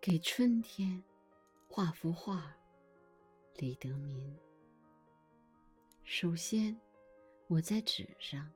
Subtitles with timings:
[0.00, 1.02] 给春天
[1.66, 2.56] 画幅画，
[3.56, 4.32] 李德民。
[6.04, 6.80] 首先，
[7.48, 8.48] 我在纸上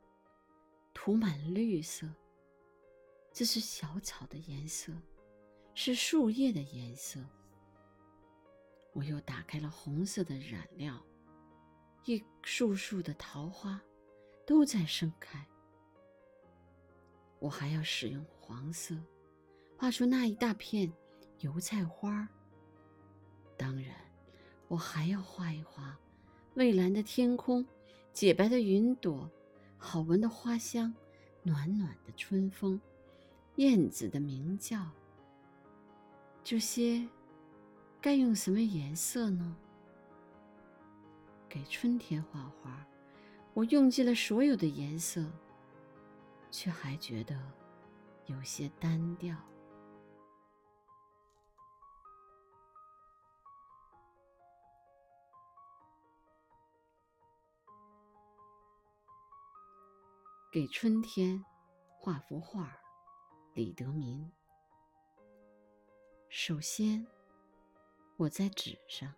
[0.95, 2.07] 涂满绿色，
[3.33, 4.93] 这是小草的颜色，
[5.75, 7.19] 是树叶的颜色。
[8.93, 11.05] 我又打开了红色的染料，
[12.05, 13.83] 一束束的桃花
[14.47, 15.45] 都在盛开。
[17.41, 18.97] 我还要使用黄色，
[19.77, 20.91] 画出那一大片
[21.43, 22.29] 油菜花。
[23.57, 23.95] 当然，
[24.67, 25.97] 我还要画一画。
[26.55, 27.65] 蔚蓝的天空，
[28.13, 29.31] 洁白的云朵，
[29.79, 30.93] 好闻的花香，
[31.43, 32.81] 暖暖的春风，
[33.57, 34.91] 燕子的鸣叫。
[36.45, 37.09] 这些
[38.01, 39.57] 该用什么颜色呢？
[41.49, 42.87] 给春天画画，
[43.55, 45.25] 我用尽了所有的颜色，
[46.51, 47.39] 却还觉得
[48.27, 49.37] 有些单调。
[60.53, 61.43] 给春天
[61.97, 62.79] 画幅画，
[63.55, 64.31] 李德民。
[66.29, 67.07] 首先，
[68.19, 69.11] 我在纸上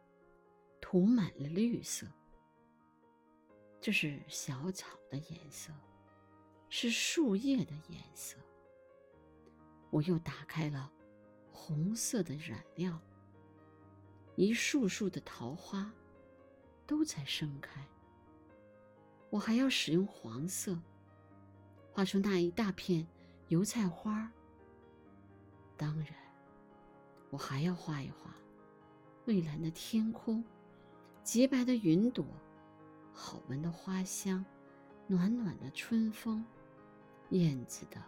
[0.80, 2.06] 涂满了绿色，
[3.80, 5.72] 这是小草的颜色，
[6.68, 8.36] 是树叶的颜色。
[9.90, 10.88] 我又打开了
[11.50, 12.96] 红色的染料，
[14.36, 15.92] 一束束的桃花
[16.86, 17.84] 都在盛开。
[19.30, 20.80] 我还要使用黄色。
[21.94, 23.06] 画出那一大片
[23.50, 24.28] 油菜花。
[25.76, 26.08] 当然，
[27.30, 28.34] 我还要画一画
[29.26, 30.44] 蔚蓝的天空、
[31.22, 32.26] 洁白的云朵、
[33.12, 34.44] 好闻的花香、
[35.06, 36.44] 暖暖的春风、
[37.30, 38.02] 燕子的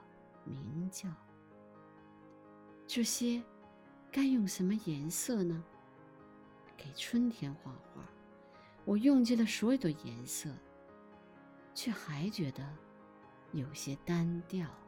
[0.45, 1.09] 鸣叫。
[2.89, 3.41] 这些
[4.11, 5.63] 该用什么颜色呢？
[6.77, 8.03] 给春天画画，
[8.85, 10.51] 我用尽了所有的颜色，
[11.73, 12.69] 却还觉得。
[13.57, 14.86] 有些单调。